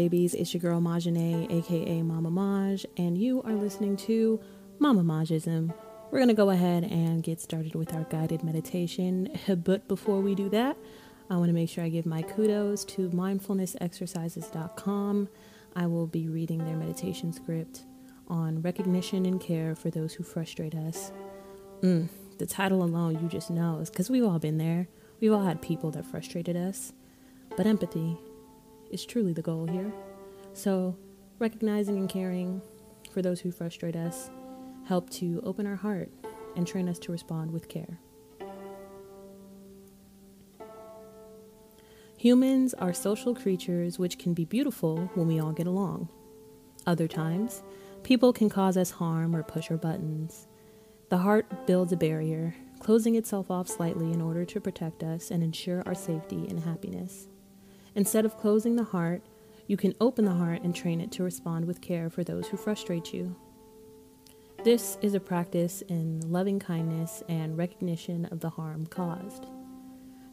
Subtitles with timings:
[0.00, 0.32] Babies.
[0.32, 4.40] It's your girl Majane, aka Mama Maj, and you are listening to
[4.78, 5.74] Mama Majism.
[6.10, 9.28] We're going to go ahead and get started with our guided meditation.
[9.62, 10.78] But before we do that,
[11.28, 15.28] I want to make sure I give my kudos to mindfulnessexercises.com.
[15.76, 17.82] I will be reading their meditation script
[18.26, 21.12] on recognition and care for those who frustrate us.
[21.82, 22.08] Mm,
[22.38, 24.88] the title alone, you just know, is because we've all been there.
[25.20, 26.94] We've all had people that frustrated us.
[27.54, 28.16] But empathy
[28.90, 29.92] is truly the goal here.
[30.52, 30.96] So,
[31.38, 32.60] recognizing and caring
[33.12, 34.30] for those who frustrate us
[34.86, 36.10] help to open our heart
[36.56, 37.98] and train us to respond with care.
[42.16, 46.10] Humans are social creatures which can be beautiful when we all get along.
[46.86, 47.62] Other times,
[48.02, 50.46] people can cause us harm or push our buttons.
[51.08, 55.42] The heart builds a barrier, closing itself off slightly in order to protect us and
[55.42, 57.29] ensure our safety and happiness.
[57.94, 59.22] Instead of closing the heart,
[59.66, 62.56] you can open the heart and train it to respond with care for those who
[62.56, 63.36] frustrate you.
[64.64, 69.46] This is a practice in loving kindness and recognition of the harm caused.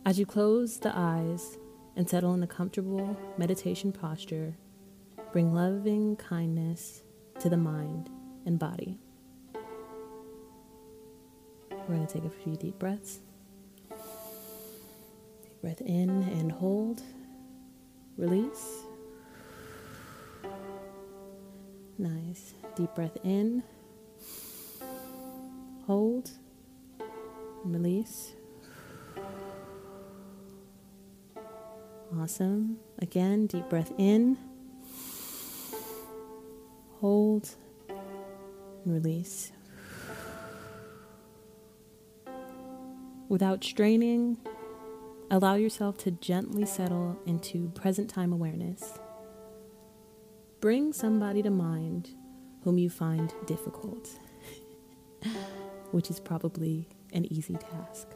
[0.05, 1.57] As you close the eyes
[1.95, 4.57] and settle in a comfortable meditation posture,
[5.31, 7.03] bring loving kindness
[7.39, 8.09] to the mind
[8.45, 8.97] and body.
[11.71, 13.19] We're going to take a few deep breaths.
[13.89, 17.01] Deep breath in and hold.
[18.17, 18.83] Release.
[21.99, 22.53] Nice.
[22.75, 23.63] Deep breath in.
[25.85, 26.31] Hold.
[27.63, 28.33] Release.
[32.19, 32.77] Awesome.
[32.99, 34.37] Again, deep breath in.
[37.01, 37.49] Hold.
[38.85, 39.51] Release.
[43.29, 44.37] Without straining,
[45.29, 48.97] Allow yourself to gently settle into present time awareness.
[50.61, 52.11] Bring somebody to mind
[52.63, 54.09] whom you find difficult,
[55.91, 58.07] which is probably an easy task.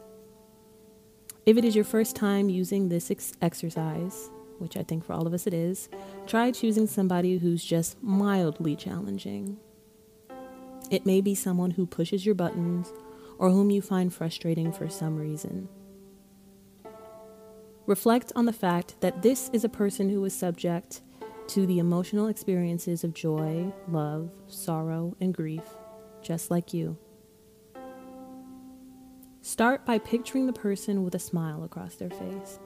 [1.44, 5.26] If it is your first time using this ex- exercise, which I think for all
[5.26, 5.90] of us it is,
[6.26, 9.58] try choosing somebody who's just mildly challenging.
[10.90, 12.90] It may be someone who pushes your buttons
[13.36, 15.68] or whom you find frustrating for some reason.
[17.86, 21.02] Reflect on the fact that this is a person who is subject
[21.48, 25.64] to the emotional experiences of joy, love, sorrow, and grief,
[26.22, 26.96] just like you.
[29.40, 32.60] Start by picturing the person with a smile across their face.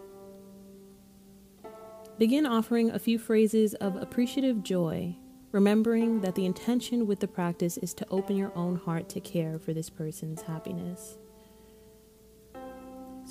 [2.19, 5.17] Begin offering a few phrases of appreciative joy,
[5.53, 9.59] remembering that the intention with the practice is to open your own heart to care
[9.59, 11.17] for this person's happiness.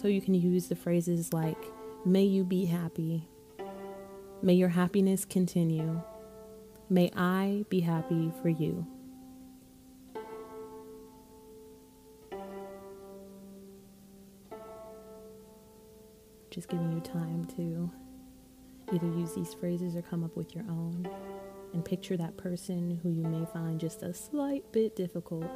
[0.05, 1.57] So you can use the phrases like,
[2.05, 3.27] May you be happy.
[4.39, 5.99] May your happiness continue.
[6.91, 8.85] May I be happy for you.
[16.51, 17.89] Just giving you time to
[18.93, 21.09] either use these phrases or come up with your own
[21.73, 25.49] and picture that person who you may find just a slight bit difficult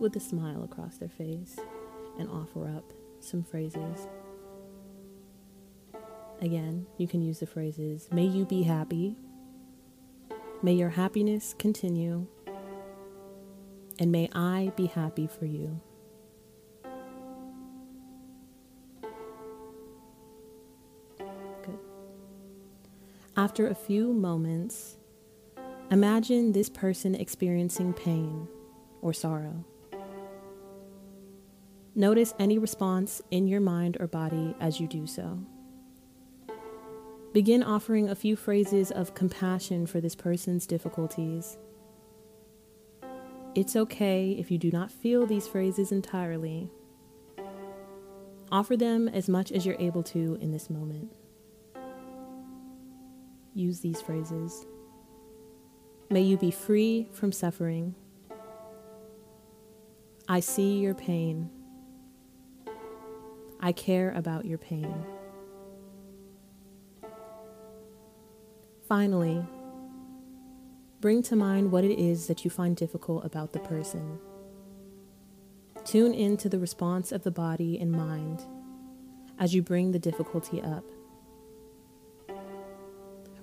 [0.00, 1.56] with a smile across their face
[2.18, 2.92] and offer up
[3.24, 4.06] some phrases
[6.40, 9.16] Again, you can use the phrases May you be happy,
[10.64, 12.26] May your happiness continue,
[13.98, 15.80] and may I be happy for you.
[21.18, 21.78] Good.
[23.36, 24.96] After a few moments,
[25.90, 28.46] imagine this person experiencing pain
[29.00, 29.64] or sorrow.
[31.94, 35.40] Notice any response in your mind or body as you do so.
[37.34, 41.58] Begin offering a few phrases of compassion for this person's difficulties.
[43.54, 46.70] It's okay if you do not feel these phrases entirely.
[48.50, 51.10] Offer them as much as you're able to in this moment.
[53.54, 54.66] Use these phrases.
[56.10, 57.94] May you be free from suffering.
[60.28, 61.50] I see your pain.
[63.64, 64.92] I care about your pain.
[68.88, 69.46] Finally,
[71.00, 74.18] bring to mind what it is that you find difficult about the person.
[75.84, 78.44] Tune into the response of the body and mind
[79.38, 80.84] as you bring the difficulty up.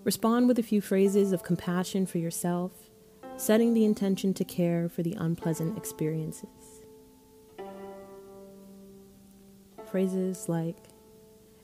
[0.04, 2.72] Respond with a few phrases of compassion for yourself,
[3.38, 6.79] setting the intention to care for the unpleasant experiences.
[9.92, 10.78] Phrases like,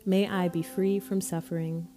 [0.06, 1.88] May I be free from suffering.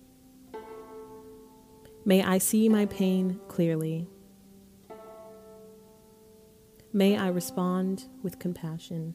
[2.05, 4.07] May I see my pain clearly.
[6.93, 9.15] May I respond with compassion.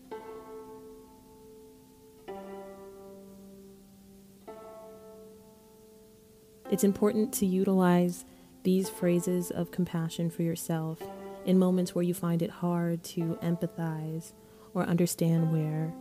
[6.72, 8.26] It's important to utilize
[8.64, 11.00] these phrases of compassion for yourself
[11.46, 14.34] in moments where you find it hard to empathize
[14.74, 15.94] or understand where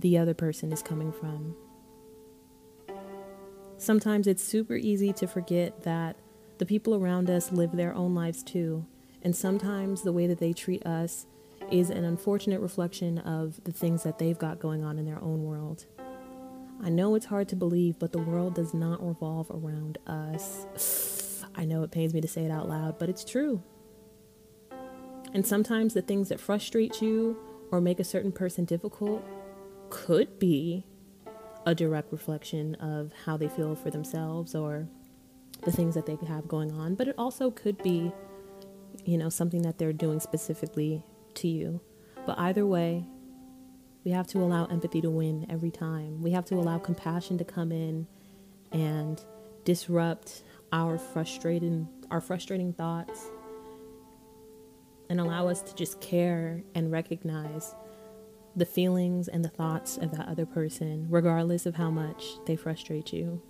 [0.00, 1.56] the other person is coming from.
[3.76, 6.16] Sometimes it's super easy to forget that
[6.58, 8.84] the people around us live their own lives too,
[9.22, 11.26] and sometimes the way that they treat us
[11.70, 15.44] is an unfortunate reflection of the things that they've got going on in their own
[15.44, 15.86] world.
[16.82, 21.44] I know it's hard to believe, but the world does not revolve around us.
[21.54, 23.62] I know it pains me to say it out loud, but it's true.
[25.34, 27.36] And sometimes the things that frustrate you
[27.70, 29.24] or make a certain person difficult
[29.90, 30.84] could be
[31.66, 34.88] a direct reflection of how they feel for themselves or
[35.64, 38.12] the things that they have going on, but it also could be,
[39.04, 41.02] you know, something that they're doing specifically
[41.34, 41.80] to you.
[42.26, 43.04] But either way,
[44.04, 46.22] we have to allow empathy to win every time.
[46.22, 48.06] We have to allow compassion to come in
[48.72, 49.22] and
[49.64, 50.42] disrupt
[50.72, 53.26] our frustrating our frustrating thoughts
[55.10, 57.74] and allow us to just care and recognize
[58.56, 63.12] the feelings and the thoughts of that other person, regardless of how much they frustrate
[63.12, 63.40] you.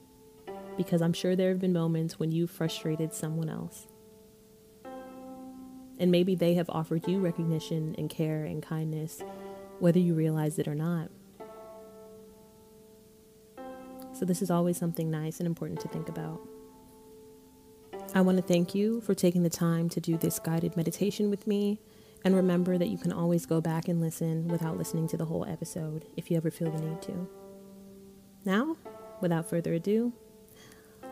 [0.76, 3.86] Because I'm sure there have been moments when you frustrated someone else.
[5.98, 9.22] And maybe they have offered you recognition and care and kindness
[9.80, 11.10] whether you realize it or not.
[14.12, 16.40] So, this is always something nice and important to think about.
[18.14, 21.46] I want to thank you for taking the time to do this guided meditation with
[21.46, 21.78] me.
[22.25, 25.44] And remember that you can always go back and listen without listening to the whole
[25.44, 27.29] episode if you ever feel the need to.
[28.44, 28.76] Now,
[29.20, 30.12] without further ado,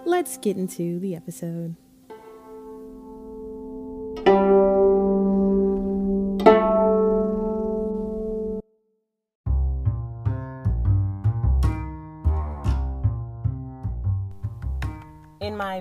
[0.05, 1.76] let's get into the episode.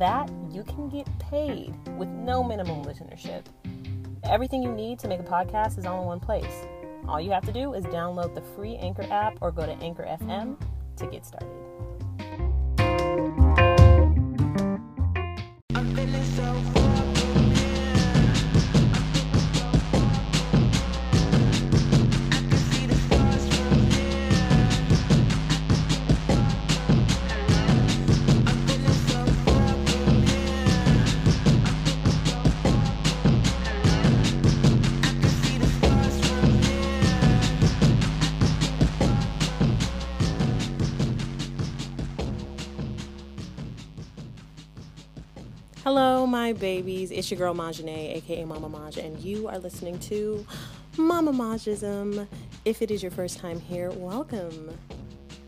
[0.00, 3.44] that, you can get paid with no minimum listenership.
[4.24, 6.66] Everything you need to make a podcast is all in one place.
[7.06, 10.04] All you have to do is download the free Anchor app or go to Anchor
[10.04, 10.56] FM
[10.96, 11.48] to get started.
[46.50, 47.12] My babies.
[47.12, 50.44] It's your girl Majane, aka Mama Maj, and you are listening to
[50.96, 52.26] Mama Majism.
[52.64, 54.76] If it is your first time here, welcome.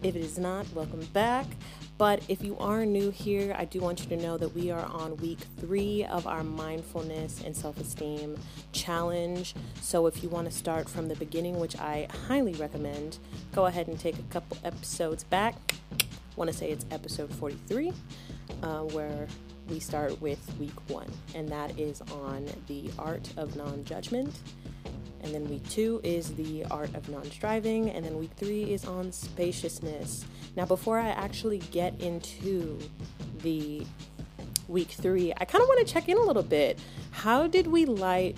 [0.05, 1.47] If it is not, welcome back.
[1.99, 4.85] But if you are new here, I do want you to know that we are
[4.85, 8.39] on week three of our mindfulness and self esteem
[8.71, 9.57] challenge.
[9.81, 13.19] So if you want to start from the beginning, which I highly recommend,
[13.53, 15.57] go ahead and take a couple episodes back.
[15.91, 16.05] I
[16.37, 17.93] want to say it's episode 43,
[18.63, 19.27] uh, where
[19.69, 24.35] we start with week one, and that is on the art of non judgment.
[25.23, 27.91] And then week two is the art of non striving.
[27.91, 30.25] And then week three is on spaciousness.
[30.57, 32.79] Now, before I actually get into
[33.39, 33.87] the
[34.69, 36.79] week three, I kind of want to check in a little bit.
[37.13, 38.37] How did we like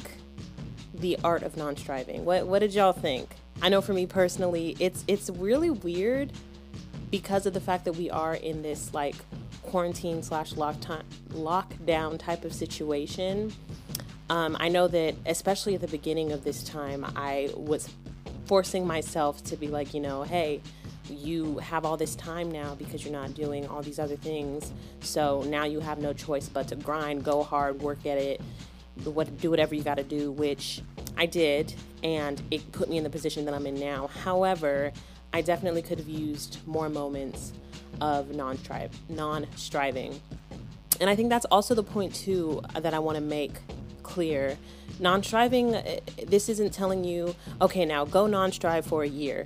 [0.94, 2.24] the art of non striving?
[2.24, 3.30] What, what did y'all think?
[3.62, 6.32] I know for me personally, it's it's really weird
[7.10, 9.14] because of the fact that we are in this like
[9.64, 13.52] quarantine slash lockdown type of situation.
[14.30, 17.88] Um, I know that, especially at the beginning of this time, I was
[18.46, 20.60] forcing myself to be like, you know, hey,
[21.10, 24.72] you have all this time now because you're not doing all these other things.
[25.00, 28.40] So now you have no choice but to grind, go hard, work at it,
[29.04, 30.80] what do whatever you got to do, which
[31.16, 34.06] I did, and it put me in the position that I'm in now.
[34.06, 34.92] However,
[35.32, 37.52] I definitely could have used more moments
[38.00, 40.20] of non-striving.
[41.00, 43.52] And I think that's also the point too that I want to make
[44.02, 44.56] clear.
[45.00, 49.44] Non striving, uh, this isn't telling you, okay, now go non strive for a year.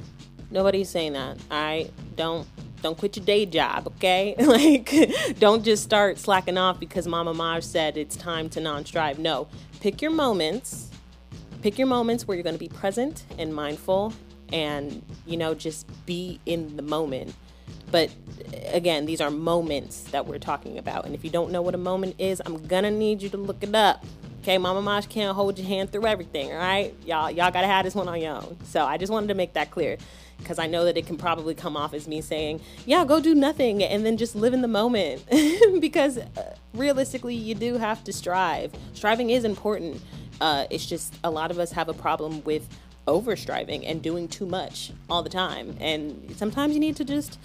[0.50, 1.38] Nobody's saying that.
[1.50, 2.46] I don't
[2.82, 4.34] don't quit your day job, okay?
[4.38, 9.18] like, don't just start slacking off because Mama Maj said it's time to non strive.
[9.18, 9.48] No,
[9.80, 10.90] pick your moments.
[11.62, 14.12] Pick your moments where you're going to be present and mindful
[14.52, 17.34] and, you know, just be in the moment.
[17.90, 18.10] But
[18.66, 21.06] again, these are moments that we're talking about.
[21.06, 23.62] And if you don't know what a moment is, I'm to need you to look
[23.62, 24.04] it up.
[24.42, 26.94] Okay, Mama Maj can't hold your hand through everything, all right?
[27.04, 28.56] Y'all, y'all gotta have this one on your own.
[28.64, 29.98] So I just wanted to make that clear
[30.38, 33.34] because I know that it can probably come off as me saying, yeah, go do
[33.34, 35.24] nothing and then just live in the moment.
[35.80, 38.72] because uh, realistically, you do have to strive.
[38.94, 40.00] Striving is important.
[40.40, 42.68] Uh, it's just a lot of us have a problem with
[43.08, 45.76] over striving and doing too much all the time.
[45.80, 47.38] And sometimes you need to just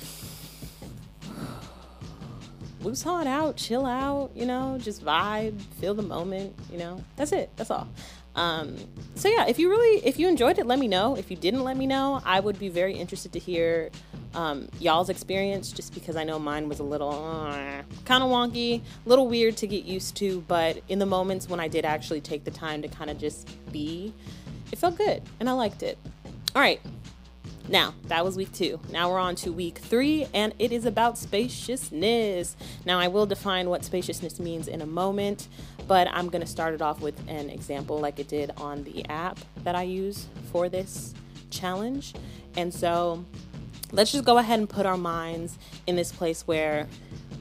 [2.83, 7.03] loose it out, chill out, you know, just vibe, feel the moment, you know.
[7.15, 7.49] That's it.
[7.55, 7.87] That's all.
[8.35, 8.77] Um,
[9.15, 11.15] so yeah, if you really if you enjoyed it, let me know.
[11.15, 12.21] If you didn't, let me know.
[12.25, 13.91] I would be very interested to hear
[14.33, 18.81] um, y'all's experience, just because I know mine was a little uh, kind of wonky,
[19.05, 20.41] a little weird to get used to.
[20.47, 23.49] But in the moments when I did actually take the time to kind of just
[23.71, 24.13] be,
[24.71, 25.97] it felt good and I liked it.
[26.55, 26.81] All right,
[27.69, 28.79] now, that was week two.
[28.91, 32.57] Now we're on to week three, and it is about spaciousness.
[32.85, 35.47] Now, I will define what spaciousness means in a moment,
[35.87, 39.07] but I'm going to start it off with an example like it did on the
[39.07, 41.13] app that I use for this
[41.51, 42.13] challenge.
[42.57, 43.23] And so,
[43.93, 46.87] let's just go ahead and put our minds in this place where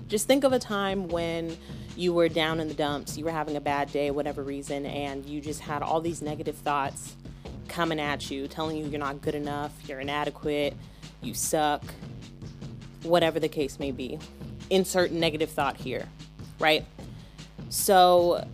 [0.06, 1.56] just think of a time when
[1.96, 5.26] you were down in the dumps, you were having a bad day, whatever reason, and
[5.26, 7.16] you just had all these negative thoughts
[7.72, 10.76] coming at you, telling you you're not good enough, you're inadequate,
[11.22, 11.82] you suck,
[13.02, 14.18] whatever the case may be.
[14.70, 16.06] Insert negative thought here,
[16.58, 16.84] right?
[17.70, 18.46] So,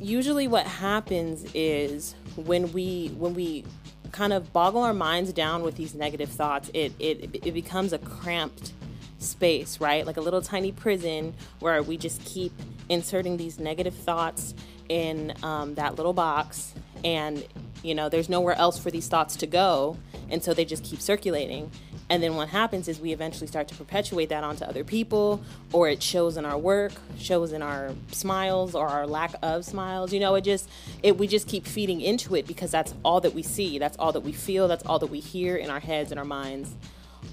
[0.00, 3.64] usually what happens is when we when we
[4.12, 7.98] kind of boggle our minds down with these negative thoughts, it it it becomes a
[7.98, 8.72] cramped
[9.18, 10.06] space, right?
[10.06, 12.52] Like a little tiny prison where we just keep
[12.88, 14.54] inserting these negative thoughts
[14.88, 17.44] in um, that little box, and
[17.82, 19.96] you know, there's nowhere else for these thoughts to go.
[20.30, 21.70] And so they just keep circulating.
[22.08, 25.88] And then what happens is we eventually start to perpetuate that onto other people, or
[25.88, 30.12] it shows in our work, shows in our smiles or our lack of smiles.
[30.12, 30.68] You know, it just
[31.02, 34.12] it we just keep feeding into it because that's all that we see, that's all
[34.12, 36.74] that we feel, that's all that we hear in our heads and our minds,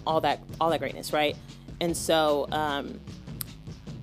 [0.07, 1.35] all that all that greatness, right?
[1.81, 2.99] And so um,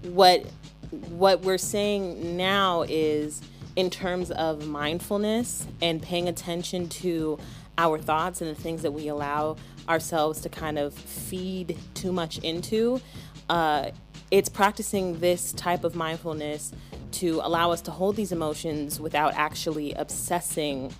[0.03, 0.45] what
[0.91, 3.41] what we're saying now is
[3.77, 7.39] in terms of mindfulness and paying attention to
[7.79, 9.57] our thoughts and the things that we allow
[9.89, 13.01] ourselves to kind of feed too much into.
[13.49, 13.91] Uh,
[14.31, 16.73] it's practicing this type of mindfulness
[17.13, 20.93] to allow us to hold these emotions without actually obsessing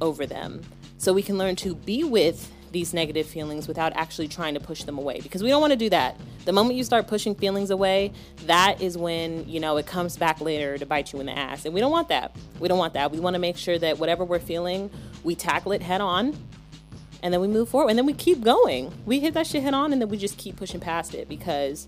[0.00, 0.60] over them.
[0.98, 4.84] So we can learn to be with these negative feelings without actually trying to push
[4.84, 6.16] them away because we don't want to do that.
[6.44, 8.12] The moment you start pushing feelings away,
[8.46, 11.64] that is when, you know, it comes back later to bite you in the ass.
[11.64, 12.34] And we don't want that.
[12.58, 13.10] We don't want that.
[13.10, 14.90] We want to make sure that whatever we're feeling,
[15.24, 16.36] we tackle it head on
[17.22, 18.92] and then we move forward and then we keep going.
[19.04, 21.86] We hit that shit head on and then we just keep pushing past it because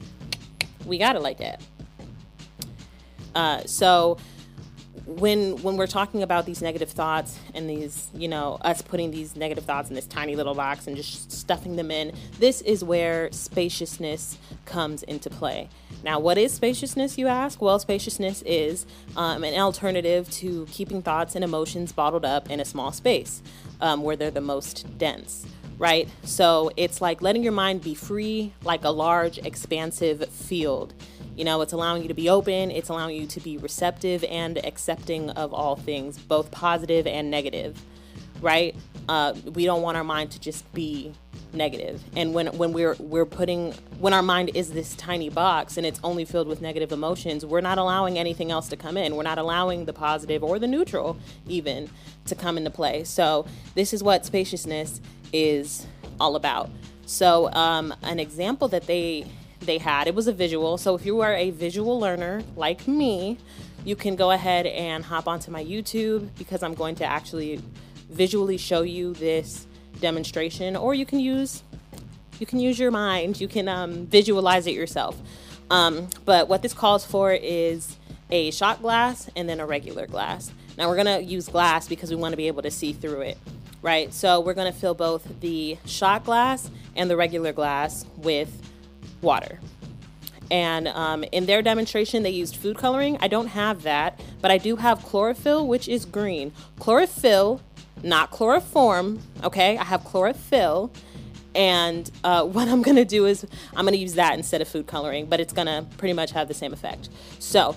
[0.84, 1.62] we got it like that.
[3.34, 4.18] Uh, so
[5.06, 9.36] when when we're talking about these negative thoughts and these you know us putting these
[9.36, 13.30] negative thoughts in this tiny little box and just stuffing them in this is where
[13.32, 15.68] spaciousness comes into play.
[16.04, 17.62] Now what is spaciousness you ask?
[17.62, 18.84] Well spaciousness is
[19.16, 23.42] um, an alternative to keeping thoughts and emotions bottled up in a small space
[23.80, 25.46] um, where they're the most dense
[25.78, 26.08] right?
[26.22, 30.94] So it's like letting your mind be free like a large expansive field
[31.36, 34.64] you know, it's allowing you to be open, it's allowing you to be receptive and
[34.64, 37.80] accepting of all things, both positive and negative,
[38.40, 38.74] right?
[39.08, 41.12] Uh, we don't want our mind to just be
[41.54, 42.02] negative.
[42.16, 46.00] And when when we're we're putting when our mind is this tiny box and it's
[46.02, 49.16] only filled with negative emotions, we're not allowing anything else to come in.
[49.16, 51.90] We're not allowing the positive or the neutral even
[52.26, 53.04] to come into play.
[53.04, 55.00] So this is what spaciousness
[55.32, 55.86] is
[56.20, 56.70] all about.
[57.06, 59.26] So um, an example that they
[59.66, 60.06] they had.
[60.06, 60.78] It was a visual.
[60.78, 63.38] So if you are a visual learner like me,
[63.84, 67.60] you can go ahead and hop onto my YouTube because I'm going to actually
[68.10, 69.66] visually show you this
[70.00, 71.62] demonstration or you can use
[72.38, 73.40] you can use your mind.
[73.40, 75.16] You can um, visualize it yourself.
[75.70, 77.96] Um, but what this calls for is
[78.30, 80.52] a shot glass and then a regular glass.
[80.76, 83.38] Now we're gonna use glass because we want to be able to see through it,
[83.80, 84.12] right?
[84.12, 88.71] So we're gonna fill both the shot glass and the regular glass with
[89.22, 89.60] water.
[90.50, 93.16] And um, in their demonstration, they used food coloring.
[93.20, 96.52] I don't have that, but I do have chlorophyll, which is green.
[96.78, 97.62] Chlorophyll,
[98.02, 99.78] not chloroform, okay?
[99.78, 100.92] I have chlorophyll.
[101.54, 105.26] And uh, what I'm gonna do is I'm gonna use that instead of food coloring,
[105.26, 107.08] but it's gonna pretty much have the same effect.
[107.38, 107.76] So,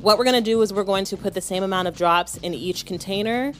[0.00, 2.54] what we're gonna do is we're going to put the same amount of drops in
[2.54, 3.52] each container.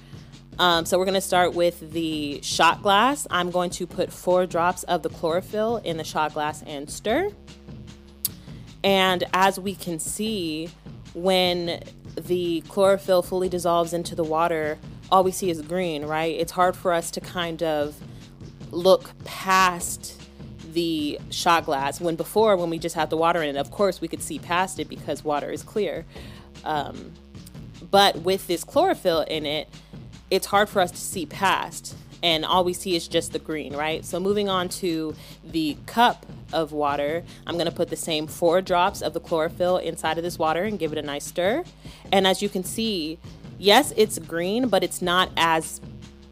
[0.58, 3.26] Um, so we're going to start with the shot glass.
[3.30, 7.30] I'm going to put four drops of the chlorophyll in the shot glass and stir.
[8.82, 10.70] And as we can see,
[11.14, 11.82] when
[12.16, 14.78] the chlorophyll fully dissolves into the water,
[15.10, 16.34] all we see is green, right?
[16.34, 17.96] It's hard for us to kind of
[18.70, 20.20] look past
[20.72, 24.02] the shot glass when before when we just had the water in it of course
[24.02, 26.04] we could see past it because water is clear
[26.64, 27.10] um,
[27.90, 29.66] but with this chlorophyll in it
[30.30, 33.74] it's hard for us to see past and all we see is just the green,
[33.74, 34.04] right?
[34.04, 39.02] So moving on to the cup of water, I'm to put the same four drops
[39.02, 41.64] of the chlorophyll inside of this water and give it a nice stir.
[42.12, 43.18] And as you can see,
[43.58, 45.80] yes, it's green, but it's not as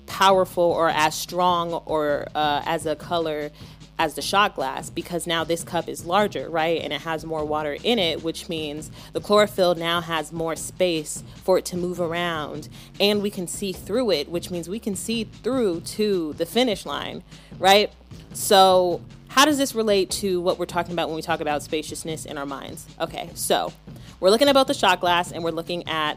[0.06, 3.50] powerful or as strong or uh, as a color
[3.98, 6.80] as the shot glass because now this cup is larger, right?
[6.82, 11.24] And it has more water in it, which means the chlorophyll now has more space
[11.44, 12.68] for it to move around
[13.00, 16.84] and we can see through it, which means we can see through to the finish
[16.84, 17.22] line,
[17.58, 17.92] right?
[18.32, 22.24] So, how does this relate to what we're talking about when we talk about spaciousness
[22.24, 22.86] in our minds?
[22.98, 23.70] Okay, so
[24.18, 26.16] we're looking at both the shot glass and we're looking at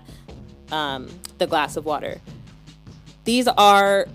[0.71, 2.21] um, the glass of water.
[3.25, 4.07] These are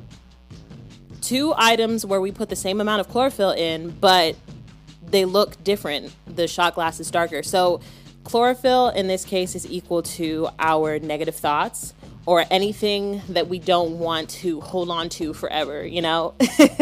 [1.25, 4.37] two items where we put the same amount of chlorophyll in, but
[5.07, 6.15] they look different.
[6.27, 7.43] The shot glass is darker.
[7.43, 7.81] So,
[8.25, 11.95] chlorophyll in this case is equal to our negative thoughts
[12.27, 16.35] or anything that we don't want to hold on to forever, you know?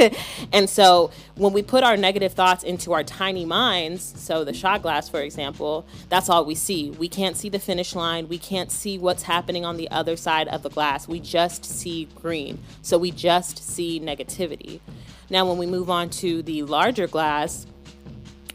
[0.52, 4.83] and so when we put our negative thoughts into our tiny minds, so the shot
[4.83, 6.90] glass, for example, that's all we see.
[6.90, 8.28] We can't see the finish line.
[8.28, 11.09] We can't see what's happening on the other side of the glass.
[11.09, 12.61] We just see green.
[12.83, 14.81] So we just see negativity.
[15.28, 17.66] Now, when we move on to the larger glass,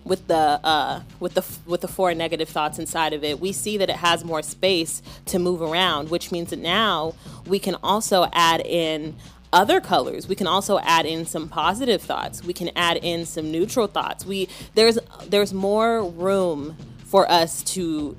[0.08, 3.78] with the uh, with the with the four negative thoughts inside of it, we see
[3.78, 7.13] that it has more space to move around, which means that now
[7.46, 9.15] we can also add in
[9.54, 10.28] other colors.
[10.28, 12.43] We can also add in some positive thoughts.
[12.43, 14.26] We can add in some neutral thoughts.
[14.26, 18.15] We there's there's more room for us to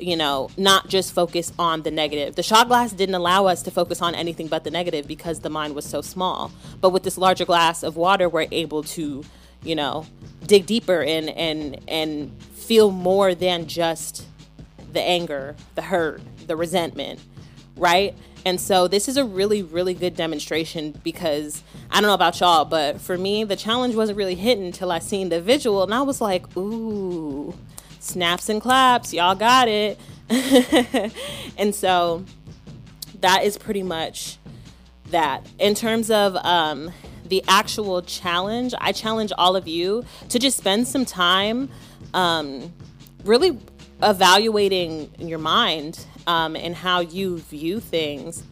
[0.00, 2.36] you know, not just focus on the negative.
[2.36, 5.50] The shot glass didn't allow us to focus on anything but the negative because the
[5.50, 6.52] mind was so small.
[6.80, 9.24] But with this larger glass of water, we're able to
[9.62, 10.06] you know,
[10.46, 14.26] dig deeper and and and feel more than just
[14.92, 17.20] the anger, the hurt, the resentment,
[17.76, 18.14] right?
[18.44, 22.64] And so this is a really, really good demonstration because I don't know about y'all,
[22.64, 26.02] but for me, the challenge wasn't really hitting until I seen the visual and I
[26.02, 27.54] was like, ooh,
[28.00, 29.98] snaps and claps, y'all got it.
[31.58, 32.24] and so
[33.20, 34.38] that is pretty much
[35.10, 35.44] that.
[35.58, 36.90] In terms of um,
[37.28, 41.68] the actual challenge, I challenge all of you to just spend some time
[42.14, 42.72] um,
[43.24, 43.58] really
[44.02, 48.44] evaluating your mind um, and how you view things.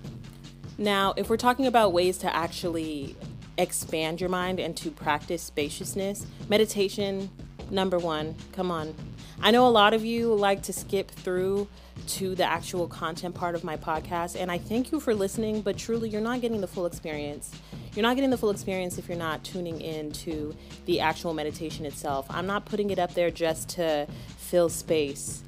[0.78, 3.16] Now, if we're talking about ways to actually
[3.58, 7.30] expand your mind and to practice spaciousness, meditation,
[7.70, 8.94] number one, come on.
[9.40, 11.68] I know a lot of you like to skip through
[12.08, 15.76] to the actual content part of my podcast, and I thank you for listening, but
[15.76, 17.50] truly, you're not getting the full experience.
[17.94, 21.86] You're not getting the full experience if you're not tuning in to the actual meditation
[21.86, 22.26] itself.
[22.28, 25.42] I'm not putting it up there just to fill space,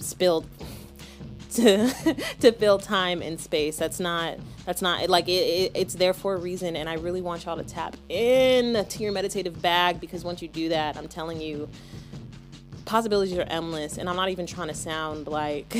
[0.00, 0.46] spilled
[1.50, 1.88] to
[2.38, 3.76] to fill time and space.
[3.76, 7.20] That's not that's not like it, it, it's there for a reason and I really
[7.20, 11.08] want y'all to tap in to your meditative bag because once you do that, I'm
[11.08, 11.68] telling you
[12.90, 15.76] possibilities are endless and I'm not even trying to sound like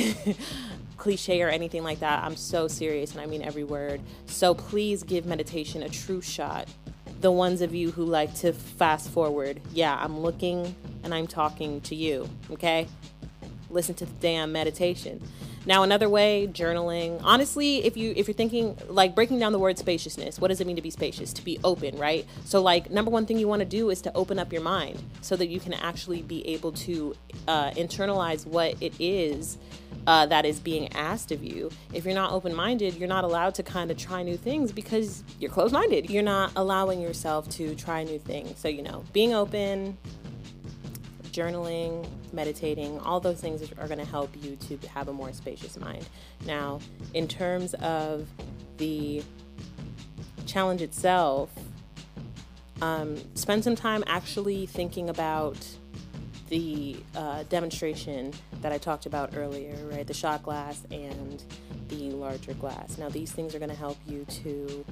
[0.97, 2.23] cliche or anything like that.
[2.23, 3.99] I'm so serious and I mean every word.
[4.27, 6.69] So please give meditation a true shot.
[7.19, 11.81] The ones of you who like to fast forward, yeah, I'm looking and I'm talking
[11.81, 12.87] to you, okay?
[13.69, 15.21] Listen to the damn meditation.
[15.65, 17.21] Now another way, journaling.
[17.23, 20.67] Honestly, if you if you're thinking like breaking down the word spaciousness, what does it
[20.67, 21.33] mean to be spacious?
[21.33, 22.25] To be open, right?
[22.45, 25.01] So like number one thing you want to do is to open up your mind
[25.21, 27.15] so that you can actually be able to
[27.47, 29.57] uh, internalize what it is
[30.07, 31.69] uh, that is being asked of you.
[31.93, 35.23] If you're not open minded, you're not allowed to kind of try new things because
[35.39, 36.09] you're closed minded.
[36.09, 38.57] You're not allowing yourself to try new things.
[38.57, 39.97] So, you know, being open,
[41.31, 45.77] journaling, meditating, all those things are going to help you to have a more spacious
[45.77, 46.07] mind.
[46.45, 46.79] Now,
[47.13, 48.27] in terms of
[48.77, 49.23] the
[50.45, 51.49] challenge itself,
[52.81, 55.57] um, spend some time actually thinking about
[56.49, 60.05] the uh, demonstration that I talked about earlier, right?
[60.05, 61.41] The shot glass and
[61.87, 62.97] the larger glass.
[62.97, 64.85] Now, these things are going to help you to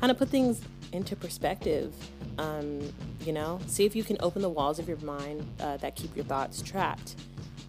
[0.00, 1.94] kind of put things into perspective.
[2.38, 2.92] Um,
[3.24, 6.14] you know, see if you can open the walls of your mind uh, that keep
[6.14, 7.16] your thoughts trapped.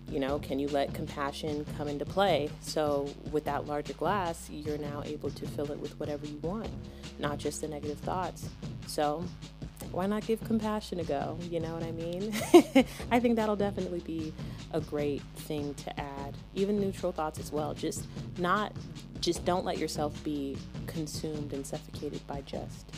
[0.09, 2.49] You know, can you let compassion come into play?
[2.61, 6.69] So, with that larger glass, you're now able to fill it with whatever you want,
[7.19, 8.47] not just the negative thoughts.
[8.87, 9.25] So,
[9.91, 11.37] why not give compassion a go?
[11.49, 12.33] You know what I mean?
[13.11, 14.33] I think that'll definitely be
[14.71, 16.35] a great thing to add.
[16.55, 17.73] Even neutral thoughts as well.
[17.73, 18.05] Just
[18.37, 18.73] not,
[19.19, 22.91] just don't let yourself be consumed and suffocated by just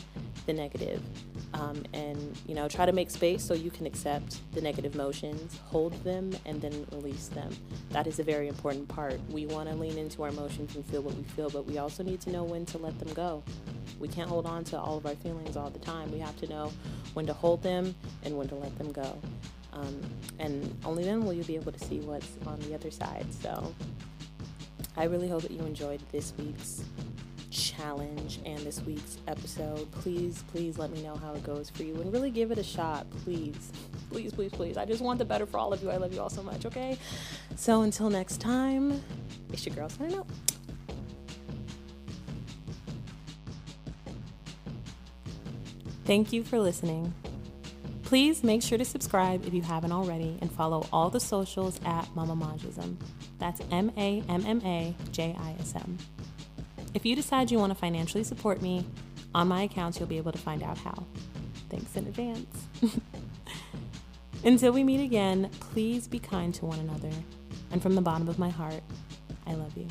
[0.46, 1.02] the negative.
[1.52, 5.58] Um, and you know try to make space so you can accept the negative emotions
[5.66, 7.50] hold them and then release them
[7.90, 11.02] that is a very important part we want to lean into our emotions and feel
[11.02, 13.42] what we feel but we also need to know when to let them go
[14.00, 16.10] we can't hold on to all of our feelings all the time.
[16.10, 16.72] We have to know
[17.12, 19.18] when to hold them and when to let them go.
[19.72, 20.00] Um,
[20.38, 23.26] and only then will you be able to see what's on the other side.
[23.42, 23.74] So
[24.96, 26.82] I really hope that you enjoyed this week's
[27.50, 29.90] challenge and this week's episode.
[29.92, 32.62] Please, please let me know how it goes for you and really give it a
[32.62, 33.06] shot.
[33.24, 33.72] Please,
[34.10, 34.76] please, please, please.
[34.76, 35.90] I just want the better for all of you.
[35.90, 36.96] I love you all so much, okay?
[37.56, 39.02] So until next time,
[39.52, 40.26] it's your girl signing out.
[46.04, 47.14] Thank you for listening.
[48.02, 52.08] Please make sure to subscribe if you haven't already and follow all the socials at
[52.16, 52.96] Mama Majism.
[53.38, 55.96] That's M A M M A J I S M.
[56.92, 58.84] If you decide you want to financially support me,
[59.34, 61.06] on my accounts you'll be able to find out how.
[61.68, 62.66] Thanks in advance.
[64.44, 67.10] Until we meet again, please be kind to one another.
[67.70, 68.82] And from the bottom of my heart,
[69.46, 69.86] I love you.